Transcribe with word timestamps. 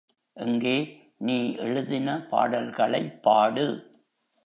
எங்கே 0.37 0.73
நீ 1.17 1.35
எழுதின 1.57 2.17
பாடல்களைப் 2.29 3.23
பாடு. 3.23 3.67